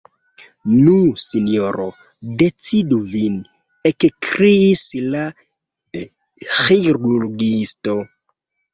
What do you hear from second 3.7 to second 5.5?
ekkriis la